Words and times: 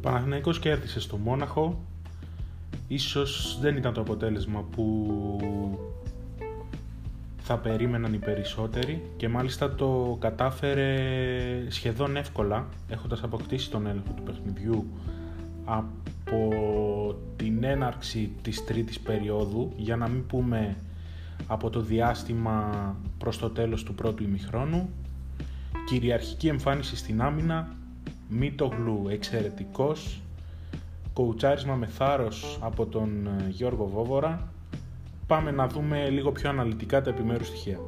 Παναθηναϊκός 0.00 0.58
κέρδισε 0.58 1.00
στο 1.00 1.16
Μόναχο. 1.16 1.80
Ίσως 2.88 3.58
δεν 3.60 3.76
ήταν 3.76 3.92
το 3.92 4.00
αποτέλεσμα 4.00 4.64
που 4.70 5.06
θα 7.38 7.56
περίμεναν 7.56 8.14
οι 8.14 8.18
περισσότεροι 8.18 9.02
και 9.16 9.28
μάλιστα 9.28 9.74
το 9.74 10.16
κατάφερε 10.20 10.96
σχεδόν 11.68 12.16
εύκολα 12.16 12.66
έχοντας 12.88 13.22
αποκτήσει 13.22 13.70
τον 13.70 13.86
έλεγχο 13.86 14.12
του 14.16 14.22
παιχνιδιού 14.22 14.86
από 15.64 16.54
την 17.36 17.64
έναρξη 17.64 18.32
της 18.42 18.64
τρίτης 18.64 19.00
περίοδου. 19.00 19.72
Για 19.76 19.96
να 19.96 20.08
μην 20.08 20.26
πούμε 20.26 20.76
από 21.46 21.70
το 21.70 21.80
διάστημα 21.80 22.96
προς 23.18 23.38
το 23.38 23.50
τέλος 23.50 23.82
του 23.82 23.94
πρώτου 23.94 24.22
ημιχρόνου. 24.22 24.88
Κυριαρχική 25.86 26.48
εμφάνιση 26.48 26.96
στην 26.96 27.22
άμυνα 27.22 27.68
Μίτογλου 28.28 29.06
εξαιρετικός. 29.10 30.20
Κοουτσάρισμα 31.12 31.74
με 31.74 31.86
θάρρος 31.86 32.58
από 32.60 32.86
τον 32.86 33.28
Γιώργο 33.48 33.86
Βόβορα. 33.86 34.52
Πάμε 35.26 35.50
να 35.50 35.66
δούμε 35.66 36.08
λίγο 36.08 36.32
πιο 36.32 36.48
αναλυτικά 36.48 37.02
τα 37.02 37.10
επιμέρους 37.10 37.46
στοιχεία 37.46 37.78